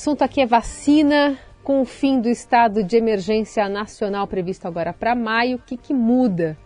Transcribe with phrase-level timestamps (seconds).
[0.00, 1.38] assunto aqui é vacina.
[1.62, 5.92] Com o fim do estado de emergência nacional previsto agora para maio, o que, que
[5.92, 6.56] muda?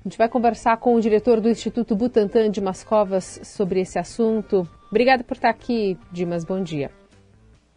[0.00, 4.66] A gente vai conversar com o diretor do Instituto Butantan, Dimas Covas, sobre esse assunto.
[4.90, 6.46] Obrigada por estar aqui, Dimas.
[6.46, 6.90] Bom dia.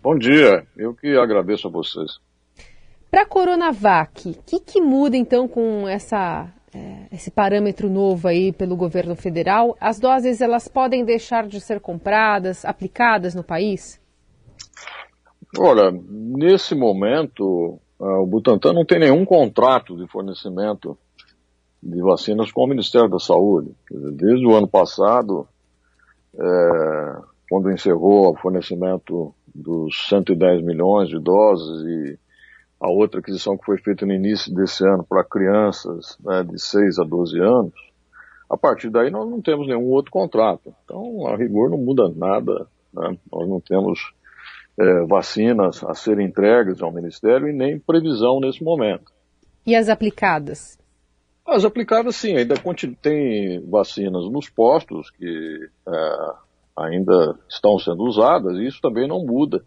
[0.01, 0.65] Bom dia.
[0.77, 2.19] Eu que agradeço a vocês.
[3.11, 8.53] Para a Coronavac, o que, que muda então com essa, é, esse parâmetro novo aí
[8.53, 9.75] pelo governo federal?
[9.77, 13.99] As doses elas podem deixar de ser compradas, aplicadas no país?
[15.57, 20.97] Olha, nesse momento, uh, o Butantan não tem nenhum contrato de fornecimento
[21.81, 23.71] de vacinas com o Ministério da Saúde.
[23.89, 25.47] Desde o ano passado,
[26.33, 27.17] é,
[27.49, 32.19] quando encerrou o fornecimento dos 110 milhões de doses e
[32.79, 36.99] a outra aquisição que foi feita no início desse ano para crianças né, de 6
[36.99, 37.73] a 12 anos,
[38.49, 40.73] a partir daí nós não temos nenhum outro contrato.
[40.83, 42.67] Então, a rigor não muda nada.
[42.93, 43.17] Né?
[43.31, 44.11] Nós não temos
[44.79, 49.11] é, vacinas a serem entregues ao Ministério e nem previsão nesse momento.
[49.65, 50.77] E as aplicadas?
[51.45, 52.55] As aplicadas, sim, ainda
[53.01, 56.33] tem vacinas nos postos que é,
[56.77, 59.63] ainda estão sendo usadas, e isso também não muda,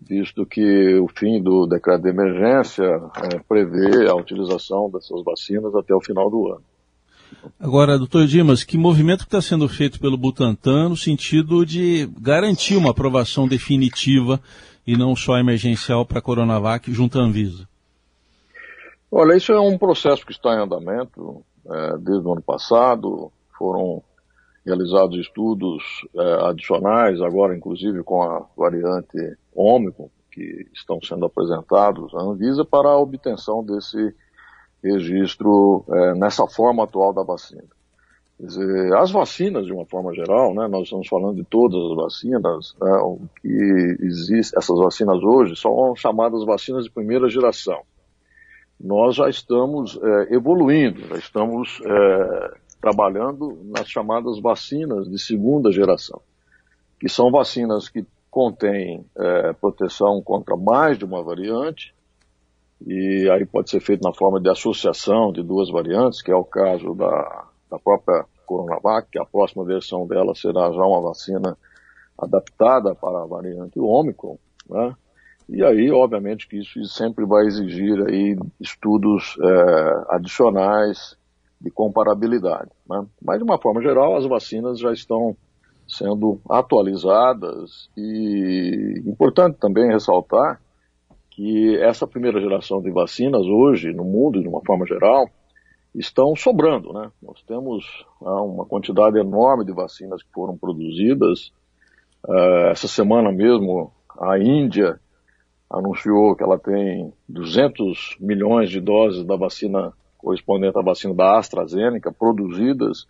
[0.00, 5.94] visto que o fim do decreto de emergência é, prevê a utilização dessas vacinas até
[5.94, 6.64] o final do ano.
[7.58, 12.90] Agora, doutor Dimas, que movimento está sendo feito pelo Butantan no sentido de garantir uma
[12.90, 14.40] aprovação definitiva
[14.86, 17.68] e não só emergencial para a Coronavac junto à Anvisa?
[19.10, 23.30] Olha, isso é um processo que está em andamento é, desde o ano passado.
[23.58, 24.02] Foram
[24.64, 25.82] realizados estudos
[26.16, 32.88] é, adicionais, agora inclusive com a variante Ômicron, que estão sendo apresentados à Anvisa para
[32.88, 34.14] a obtenção desse
[34.82, 37.64] registro é, nessa forma atual da vacina.
[38.38, 41.96] Quer dizer, as vacinas, de uma forma geral, né, nós estamos falando de todas as
[41.96, 47.82] vacinas, né, o que existe, essas vacinas hoje são chamadas vacinas de primeira geração.
[48.80, 56.20] Nós já estamos é, evoluindo, já estamos é, trabalhando nas chamadas vacinas de segunda geração,
[56.98, 61.94] que são vacinas que contêm é, proteção contra mais de uma variante,
[62.86, 66.44] e aí pode ser feito na forma de associação de duas variantes, que é o
[66.44, 71.56] caso da, da própria Coronavac, que a próxima versão dela será já uma vacina
[72.18, 74.36] adaptada para a variante Ômicron,
[74.68, 74.94] né?
[75.48, 81.16] E aí, obviamente, que isso sempre vai exigir aí estudos é, adicionais
[81.60, 82.70] de comparabilidade.
[82.88, 83.04] Né?
[83.20, 85.36] Mas, de uma forma geral, as vacinas já estão
[85.86, 90.60] sendo atualizadas e importante também ressaltar
[91.34, 95.28] que essa primeira geração de vacinas hoje no mundo, de uma forma geral,
[95.94, 97.10] estão sobrando, né?
[97.22, 101.52] Nós temos ah, uma quantidade enorme de vacinas que foram produzidas.
[102.26, 105.00] Uh, essa semana mesmo, a Índia
[105.70, 112.12] anunciou que ela tem 200 milhões de doses da vacina correspondente à vacina da AstraZeneca
[112.12, 113.06] produzidas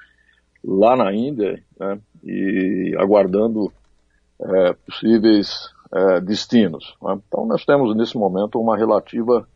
[0.65, 1.99] lá na Índia, né?
[2.25, 3.72] E aguardando
[4.41, 6.97] é, possíveis é, destinos.
[7.03, 7.19] Né?
[7.26, 9.47] Então, nós temos nesse momento uma relativa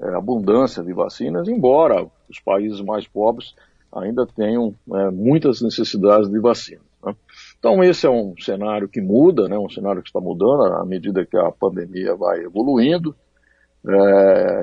[0.00, 3.54] é, abundância de vacinas, embora os países mais pobres
[3.92, 6.84] ainda tenham é, muitas necessidades de vacinas.
[7.04, 7.14] Né?
[7.58, 9.58] Então, esse é um cenário que muda, né?
[9.58, 13.14] um cenário que está mudando à medida que a pandemia vai evoluindo.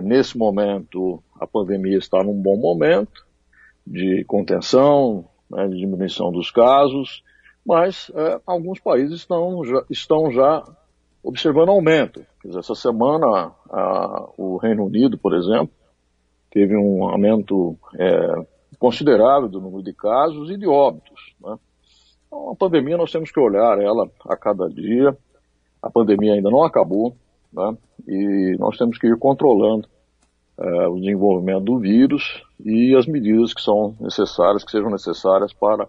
[0.02, 3.28] Nesse momento, a pandemia está num bom momento
[3.86, 7.22] de contenção, né, de diminuição dos casos,
[7.66, 10.64] mas é, alguns países estão já, estão já
[11.24, 12.26] observando aumento.
[12.44, 15.72] Dizer, essa semana, a, o Reino Unido, por exemplo,
[16.52, 18.46] teve um aumento é,
[18.78, 21.36] considerável do número de casos e de óbitos.
[21.42, 21.58] Né?
[22.28, 25.16] Então, a pandemia nós temos que olhar ela a cada dia.
[25.82, 27.16] A pandemia ainda não acabou,
[27.52, 27.78] né?
[28.08, 29.88] e nós temos que ir controlando
[30.58, 35.88] é, o desenvolvimento do vírus e as medidas que são necessárias, que sejam necessárias para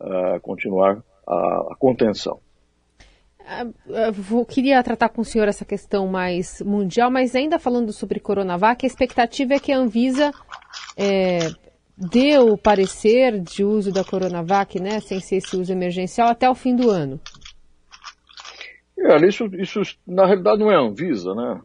[0.00, 2.40] é, continuar a, a contenção.
[3.44, 7.92] Ah, ah, vou, queria tratar com o senhor essa questão mais mundial, mas ainda falando
[7.92, 10.30] sobre Coronavac, a expectativa é que a Anvisa
[10.96, 11.38] é,
[11.96, 16.54] dê o parecer de uso da Coronavac, né, sem ser esse uso emergencial, até o
[16.54, 17.18] fim do ano.
[18.98, 21.60] É, isso, isso na realidade não é a Anvisa, né?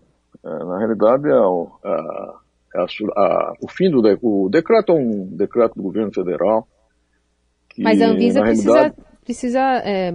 [0.45, 2.39] É, na realidade é, o, a,
[2.75, 6.67] é a, o fim do o decreto é um decreto do governo federal.
[7.69, 8.93] Que, Mas a Anvisa precisa
[9.23, 10.13] precisa é,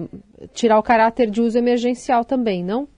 [0.53, 2.89] tirar o caráter de uso emergencial também, não?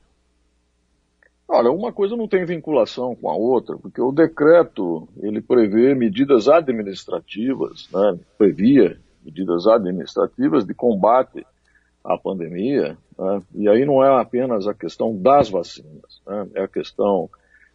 [1.49, 6.49] Olha, uma coisa não tem vinculação com a outra, porque o decreto ele prevê medidas
[6.49, 11.45] administrativas, né, previa medidas administrativas de combate
[12.05, 13.43] a pandemia, né?
[13.55, 16.47] e aí não é apenas a questão das vacinas, né?
[16.55, 17.29] é a questão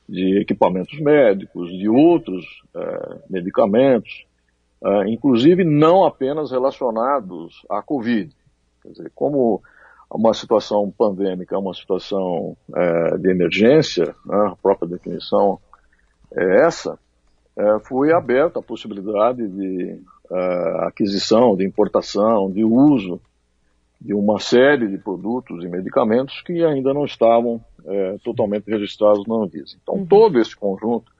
[0.07, 2.45] de equipamentos médicos, de outros
[2.75, 4.25] é, medicamentos,
[4.83, 8.35] é, inclusive não apenas relacionados à Covid.
[8.81, 9.61] Quer dizer, como
[10.09, 14.49] uma situação pandêmica é uma situação é, de emergência, né?
[14.51, 15.59] a própria definição
[16.31, 16.97] é essa,
[17.57, 19.99] é, foi aberta a possibilidade de
[20.31, 23.19] é, aquisição, de importação, de uso
[23.99, 29.35] de uma série de produtos e medicamentos que ainda não estavam é, totalmente registrados na
[29.35, 29.77] Anvisa.
[29.81, 30.05] Então, uhum.
[30.05, 31.11] todo esse conjunto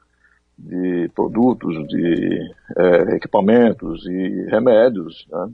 [0.57, 2.40] de produtos, de
[2.78, 5.50] é, equipamentos e remédios né,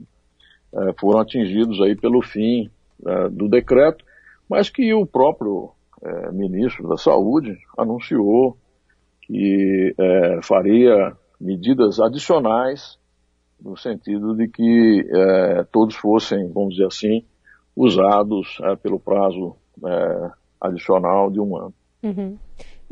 [0.74, 2.70] é, foram atingidos aí pelo fim
[3.06, 4.04] é, do decreto,
[4.48, 5.70] mas que o próprio
[6.02, 8.56] é, ministro da Saúde anunciou
[9.22, 12.98] que é, faria medidas adicionais
[13.60, 17.24] no sentido de que é, todos fossem, vamos dizer assim,
[17.74, 19.56] usados pelo prazo
[20.60, 21.74] adicional de um ano.
[22.02, 22.36] Uhum.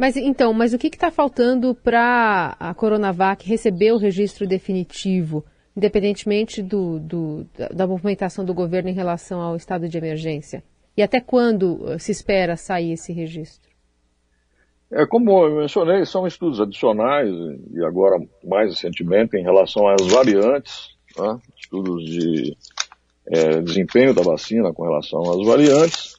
[0.01, 5.45] Mas então, mas o que está faltando para a Coronavac receber o registro definitivo,
[5.77, 10.65] independentemente do, do, da movimentação do governo em relação ao estado de emergência?
[10.97, 13.69] E até quando uh, se espera sair esse registro?
[14.91, 17.29] É, como eu mencionei, são estudos adicionais,
[17.71, 21.39] e agora mais recentemente em relação às variantes, né?
[21.59, 22.57] estudos de
[23.27, 26.19] é, desempenho da vacina com relação às variantes,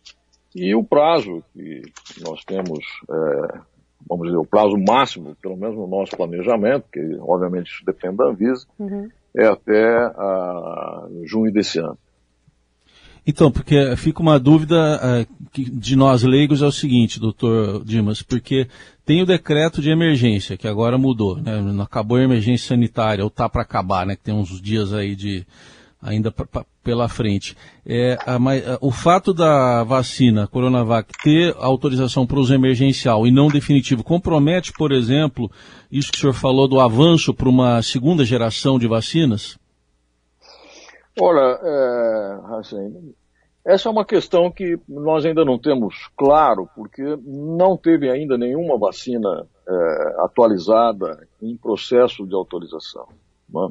[0.54, 1.82] e o prazo que
[2.22, 3.60] nós temos, é,
[4.08, 8.26] vamos dizer, o prazo máximo, pelo menos no nosso planejamento, que obviamente isso depende da
[8.26, 9.10] Anvisa, uhum.
[9.36, 11.98] é até a, junho desse ano.
[13.26, 18.68] Então, porque fica uma dúvida uh, de nós leigos é o seguinte, doutor Dimas, porque
[19.06, 21.62] tem o decreto de emergência, que agora mudou, né?
[21.84, 24.16] Acabou a emergência sanitária, ou está para acabar, né?
[24.16, 25.46] Que tem uns dias aí de
[26.02, 26.34] ainda
[26.84, 27.56] pela frente.
[27.86, 33.48] É, a, a, o fato da vacina Coronavac ter autorização para uso emergencial e não
[33.48, 35.50] definitivo compromete, por exemplo,
[35.92, 39.58] isso que o senhor falou do avanço para uma segunda geração de vacinas?
[41.20, 43.14] Olha, é, assim,
[43.66, 48.78] essa é uma questão que nós ainda não temos claro, porque não teve ainda nenhuma
[48.78, 53.08] vacina é, atualizada em processo de autorização.
[53.50, 53.70] Né?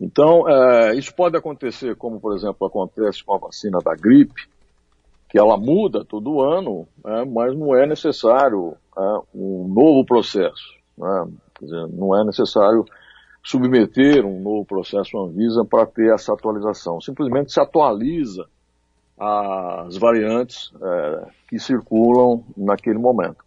[0.00, 4.48] Então, é, isso pode acontecer, como por exemplo acontece com a vacina da gripe,
[5.28, 10.74] que ela muda todo ano, né, mas não é necessário é, um novo processo.
[10.96, 11.28] Né?
[11.60, 12.84] Dizer, não é necessário
[13.42, 17.00] submeter um novo processo à Anvisa para ter essa atualização.
[17.00, 18.46] Simplesmente se atualiza
[19.18, 23.44] as variantes é, que circulam naquele momento.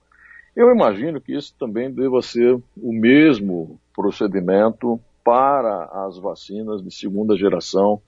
[0.55, 7.36] Eu imagino que isso também deva ser o mesmo procedimento para as vacinas de segunda
[7.38, 8.01] geração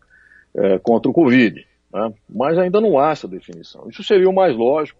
[0.56, 1.66] é, contra o Covid.
[1.94, 2.14] Né?
[2.30, 3.90] Mas ainda não há essa definição.
[3.90, 5.00] Isso seria o mais lógico,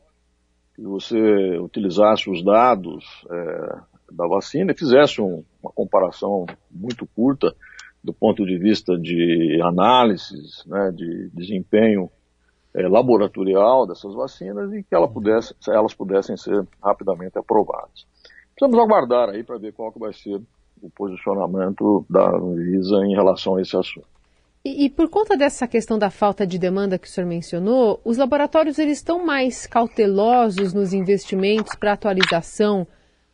[0.76, 3.78] que você utilizasse os dados é,
[4.12, 7.56] da vacina e fizesse um, uma comparação muito curta
[8.04, 12.10] do ponto de vista de análises, né, de desempenho
[12.74, 18.08] é, laboratorial dessas vacinas e que ela pudesse, elas pudessem ser rapidamente aprovadas.
[18.56, 20.42] Precisamos aguardar aí para ver qual que vai ser
[20.82, 24.08] o posicionamento da Anvisa em relação a esse assunto.
[24.64, 28.18] E, e, por conta dessa questão da falta de demanda que o senhor mencionou, os
[28.18, 32.86] laboratórios eles estão mais cautelosos nos investimentos para atualização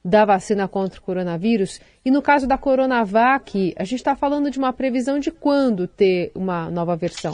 [0.04, 1.82] da vacina contra o coronavírus.
[2.06, 6.32] E no caso da Coronavac, a gente está falando de uma previsão de quando ter
[6.34, 7.34] uma nova versão?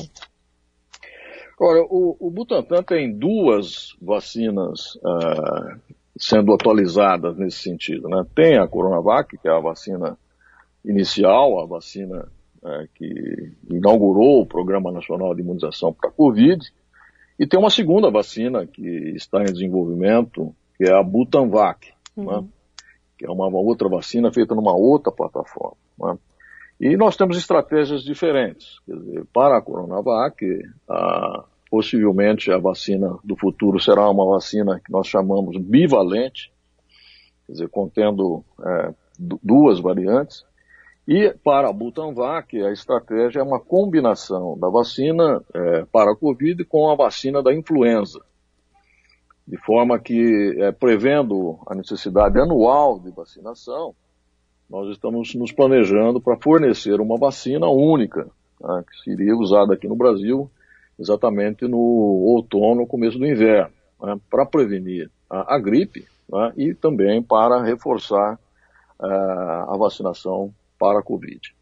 [1.59, 5.79] Olha, o, o Butantan tem duas vacinas uh,
[6.17, 8.07] sendo atualizadas nesse sentido.
[8.07, 8.25] Né?
[8.35, 10.17] Tem a Coronavac, que é a vacina
[10.85, 12.27] inicial, a vacina
[12.61, 16.61] uh, que inaugurou o Programa Nacional de Imunização para a Covid,
[17.39, 21.87] e tem uma segunda vacina que está em desenvolvimento, que é a Butanvac.
[22.15, 22.23] Né?
[22.23, 22.41] Uhum.
[22.41, 22.47] Né?
[23.17, 25.77] que é uma, uma outra vacina feita numa outra plataforma.
[25.97, 26.17] Né?
[26.81, 28.81] E nós temos estratégias diferentes.
[28.87, 30.43] Dizer, para a Coronavac,
[30.89, 36.53] a, possivelmente a vacina do futuro será uma vacina que nós chamamos bivalente,
[37.47, 38.93] quer dizer, contendo é,
[39.41, 40.45] duas variantes.
[41.07, 46.63] E para a Butanvac, a estratégia é uma combinação da vacina é, para a Covid
[46.65, 48.21] com a vacina da influenza
[49.47, 53.95] de forma que, é, prevendo a necessidade anual de vacinação,
[54.69, 58.27] nós estamos nos planejando para fornecer uma vacina única,
[58.61, 60.51] né, que seria usada aqui no Brasil
[61.03, 67.21] exatamente no outono, começo do inverno, né, para prevenir a, a gripe né, e também
[67.21, 68.39] para reforçar
[68.99, 71.53] uh, a vacinação para a Covid.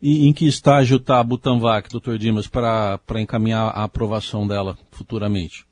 [0.00, 5.66] E em que estágio está a Butanvac, doutor Dimas, para encaminhar a aprovação dela futuramente?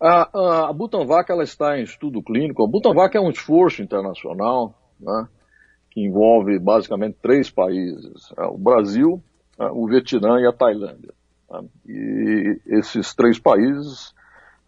[0.00, 2.62] A, a, a Butanvac ela está em estudo clínico.
[2.62, 5.28] A Butanvac é um esforço internacional né,
[5.90, 9.22] que envolve basicamente três países: é, o Brasil,
[9.58, 11.12] é, o Vietnã e a Tailândia.
[11.50, 14.14] Né, e esses três países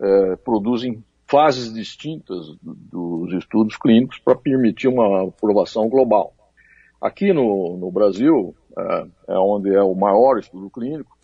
[0.01, 6.35] é, produzem fases distintas dos estudos clínicos para permitir uma aprovação global.
[7.01, 11.21] Aqui no, no Brasil, é, é onde é o maior estudo clínico,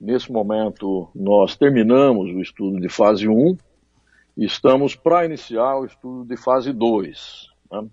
[0.00, 3.56] Nesse momento, nós terminamos o estudo de fase 1
[4.36, 7.48] e estamos para iniciar o estudo de fase 2.
[7.72, 7.86] Né?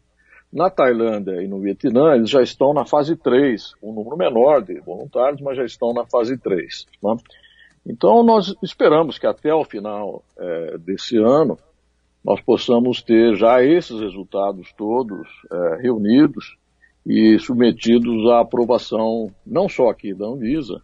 [0.54, 4.80] Na Tailândia e no Vietnã, eles já estão na fase 3, um número menor de
[4.82, 6.86] voluntários, mas já estão na fase 3.
[7.02, 7.18] Né?
[7.84, 11.58] Então, nós esperamos que até o final é, desse ano,
[12.24, 16.56] nós possamos ter já esses resultados todos é, reunidos
[17.04, 20.80] e submetidos à aprovação, não só aqui da Anvisa,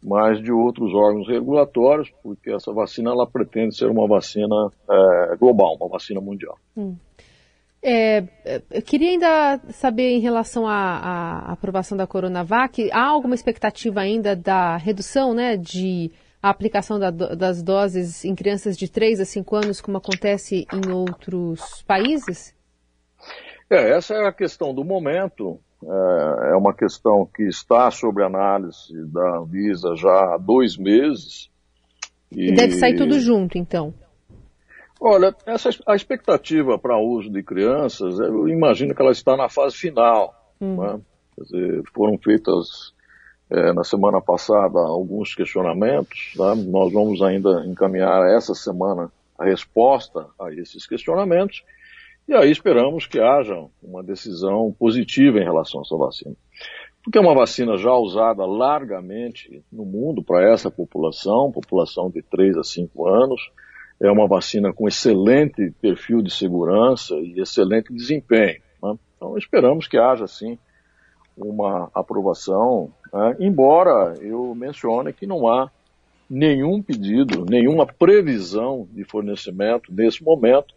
[0.00, 5.74] mas de outros órgãos regulatórios, porque essa vacina ela pretende ser uma vacina é, global,
[5.74, 6.56] uma vacina mundial.
[6.76, 6.94] Hum.
[7.82, 8.24] É,
[8.70, 14.34] eu queria ainda saber em relação à, à, aprovação da Coronavac, há alguma expectativa ainda
[14.34, 16.10] da redução né, de
[16.42, 20.90] a aplicação da, das doses em crianças de 3 a 5 anos, como acontece em
[20.90, 22.54] outros países?
[23.70, 25.60] É, essa é a questão do momento.
[25.82, 31.50] É, é uma questão que está sob análise da Anvisa já há dois meses.
[32.30, 33.92] E, e deve sair tudo junto, então.
[35.00, 39.76] Olha, essa, a expectativa para uso de crianças, eu imagino que ela está na fase
[39.76, 40.34] final.
[40.60, 40.76] Hum.
[40.76, 41.00] Né?
[41.36, 42.92] Quer dizer, foram feitas
[43.50, 46.34] é, na semana passada alguns questionamentos.
[46.36, 46.54] Tá?
[46.54, 51.62] Nós vamos ainda encaminhar essa semana a resposta a esses questionamentos
[52.28, 56.36] e aí esperamos que haja uma decisão positiva em relação a essa vacina.
[57.02, 62.58] Porque é uma vacina já usada largamente no mundo para essa população, população de 3
[62.58, 63.40] a 5 anos.
[64.00, 68.60] É uma vacina com excelente perfil de segurança e excelente desempenho.
[68.82, 68.94] Né?
[69.16, 70.58] Então esperamos que haja, sim,
[71.36, 73.36] uma aprovação, né?
[73.40, 75.70] embora eu mencione que não há
[76.28, 80.74] nenhum pedido, nenhuma previsão de fornecimento nesse momento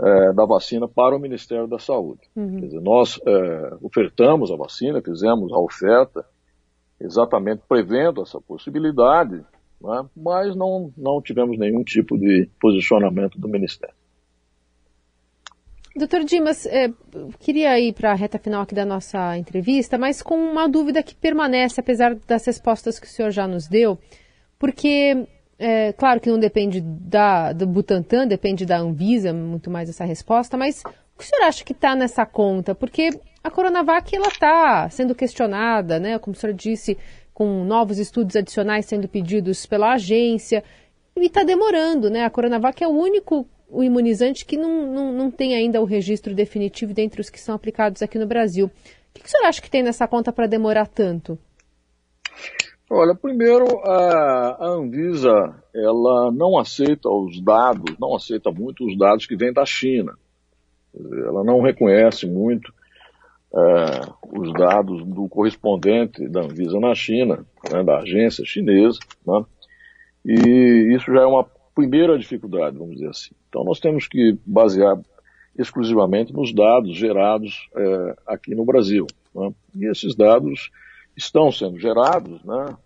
[0.00, 2.20] é, da vacina para o Ministério da Saúde.
[2.36, 2.56] Uhum.
[2.56, 6.24] Dizer, nós é, ofertamos a vacina, fizemos a oferta,
[7.00, 9.42] exatamente prevendo essa possibilidade,
[9.82, 13.94] né, mas não, não tivemos nenhum tipo de posicionamento do Ministério.
[15.94, 16.90] Doutor Dimas, é,
[17.38, 21.14] queria ir para a reta final aqui da nossa entrevista, mas com uma dúvida que
[21.14, 23.98] permanece, apesar das respostas que o senhor já nos deu,
[24.58, 25.26] porque
[25.58, 30.56] é, claro que não depende da, do Butantan, depende da Anvisa, muito mais essa resposta,
[30.56, 30.82] mas
[31.14, 32.74] o que o senhor acha que está nessa conta?
[32.74, 33.10] Porque
[33.44, 36.18] a Coronavac ela está sendo questionada, né?
[36.18, 36.96] Como o senhor disse,
[37.32, 40.62] com novos estudos adicionais sendo pedidos pela agência,
[41.16, 42.24] e está demorando, né?
[42.24, 46.34] A Coronavac é o único o imunizante que não, não, não tem ainda o registro
[46.34, 48.66] definitivo dentre os que são aplicados aqui no Brasil.
[48.66, 48.70] O
[49.14, 51.38] que, que o senhor acha que tem nessa conta para demorar tanto?
[52.90, 59.26] Olha, primeiro a, a Anvisa ela não aceita os dados, não aceita muito os dados
[59.26, 60.12] que vêm da China.
[60.94, 62.72] Ela não reconhece muito
[63.54, 69.44] é, os dados do correspondente da Anvisa na China, né, da agência chinesa, né,
[70.24, 71.44] e isso já é uma
[71.74, 73.34] primeira dificuldade, vamos dizer assim.
[73.48, 74.98] Então nós temos que basear
[75.58, 79.06] exclusivamente nos dados gerados é, aqui no Brasil.
[79.34, 80.70] Né, e esses dados
[81.16, 82.76] estão sendo gerados, né,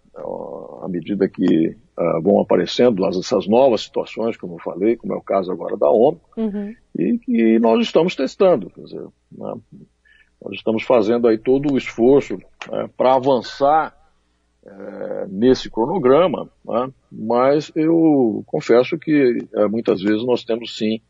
[0.82, 1.68] à medida que
[1.98, 5.76] uh, vão aparecendo as, essas novas situações, como eu falei, como é o caso agora
[5.76, 6.74] da ONU, uhum.
[6.98, 9.54] e que nós estamos testando, quer dizer, né,
[10.42, 12.36] nós estamos fazendo aí todo o esforço
[12.70, 13.96] né, para avançar
[14.64, 21.00] é, nesse cronograma, né, mas eu confesso que é, muitas vezes nós temos sim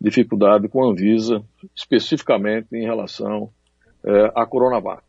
[0.00, 3.50] dificuldade com a Anvisa, especificamente em relação
[4.04, 5.02] é, à Coronavac.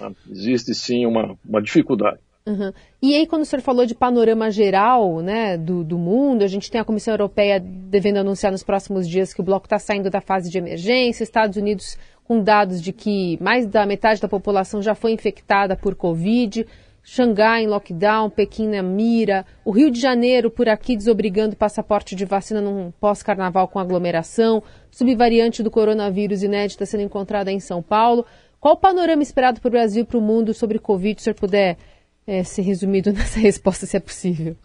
[0.00, 0.14] Né?
[0.28, 2.18] Existe sim uma, uma dificuldade.
[2.44, 2.72] Uhum.
[3.00, 6.70] E aí, quando o senhor falou de panorama geral né, do, do mundo, a gente
[6.70, 10.20] tem a Comissão Europeia devendo anunciar nos próximos dias que o bloco está saindo da
[10.20, 14.94] fase de emergência, Estados Unidos com dados de que mais da metade da população já
[14.94, 16.66] foi infectada por Covid,
[17.04, 22.24] Xangai em lockdown, Pequim na mira, o Rio de Janeiro por aqui desobrigando passaporte de
[22.24, 28.24] vacina num pós-carnaval com aglomeração, subvariante do coronavírus inédita sendo encontrada em São Paulo.
[28.60, 31.24] Qual o panorama esperado para o Brasil e para o mundo sobre Covid, se o
[31.24, 31.76] senhor puder
[32.26, 34.56] é, ser resumido nessa resposta, se é possível?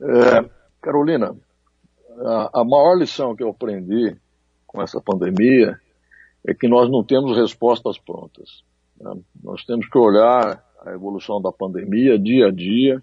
[0.00, 0.48] É,
[0.80, 1.36] Carolina,
[2.18, 4.16] a, a maior lição que eu aprendi
[4.66, 5.78] com essa pandemia
[6.46, 8.64] é que nós não temos respostas prontas.
[9.00, 9.12] Né?
[9.42, 13.00] Nós temos que olhar a evolução da pandemia dia a dia,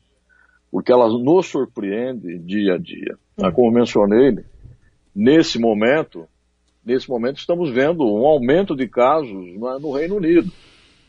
[0.72, 3.18] porque ela nos surpreende dia a dia.
[3.38, 3.52] Uhum.
[3.52, 4.44] Como mencionei,
[5.16, 6.28] nesse momento,
[6.86, 10.52] nesse momento estamos vendo um aumento de casos no Reino Unido,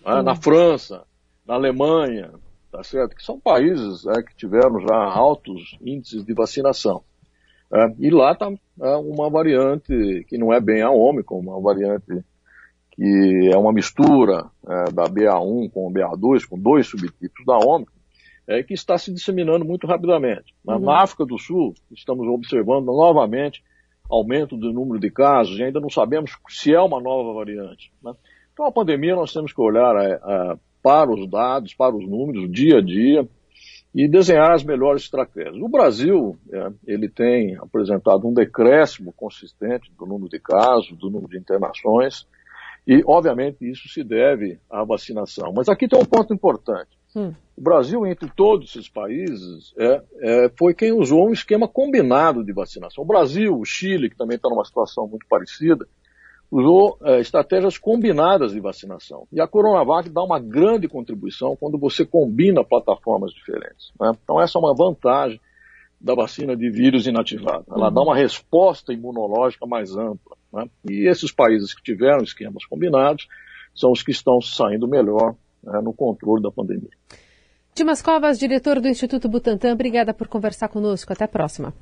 [0.06, 0.22] uhum.
[0.22, 1.04] na França,
[1.46, 2.30] na Alemanha,
[2.70, 3.16] tá certo?
[3.16, 7.02] Que são países é, que tiveram já altos índices de vacinação.
[7.72, 8.50] É, e lá está
[8.80, 12.24] é, uma variante que não é bem a Ômicron, uma variante
[12.90, 17.94] que é uma mistura é, da BA1 com o BA2, com dois subtipos da Ômicron,
[18.46, 20.54] é, que está se disseminando muito rapidamente.
[20.64, 20.84] Na, uhum.
[20.84, 23.62] na África do Sul, estamos observando novamente
[24.10, 27.92] aumento do número de casos e ainda não sabemos se é uma nova variante.
[28.02, 28.12] Né?
[28.52, 32.50] Então, a pandemia nós temos que olhar é, é, para os dados, para os números,
[32.50, 33.28] dia a dia,
[33.94, 35.56] e desenhar as melhores estratégias.
[35.56, 41.28] O Brasil, é, ele tem apresentado um decréscimo consistente do número de casos, do número
[41.28, 42.26] de internações,
[42.86, 45.52] e, obviamente, isso se deve à vacinação.
[45.54, 46.90] Mas aqui tem um ponto importante.
[47.14, 47.34] Hum.
[47.56, 52.52] O Brasil, entre todos esses países, é, é, foi quem usou um esquema combinado de
[52.52, 53.04] vacinação.
[53.04, 55.86] O Brasil, o Chile, que também está numa situação muito parecida,
[56.50, 59.26] usou é, estratégias combinadas de vacinação.
[59.32, 63.92] E a Coronavac dá uma grande contribuição quando você combina plataformas diferentes.
[64.00, 64.12] Né?
[64.22, 65.40] Então, essa é uma vantagem
[66.00, 67.64] da vacina de vírus inativado.
[67.70, 67.94] Ela uhum.
[67.94, 70.36] dá uma resposta imunológica mais ampla.
[70.52, 70.68] Né?
[70.88, 73.28] E esses países que tiveram esquemas combinados
[73.74, 76.90] são os que estão saindo melhor né, no controle da pandemia.
[77.74, 81.12] Dimas Covas, diretor do Instituto Butantan, obrigada por conversar conosco.
[81.12, 81.72] Até a próxima.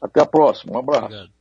[0.00, 0.76] Até a próxima.
[0.76, 1.06] Um abraço.
[1.06, 1.37] Obrigado.